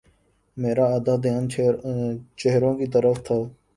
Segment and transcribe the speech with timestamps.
[0.57, 1.43] میرا آدھا دھیان
[2.39, 3.37] چہروں کی طرف تھا۔